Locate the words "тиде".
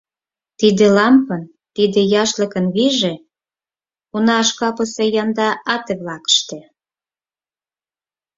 0.59-0.85, 1.75-2.01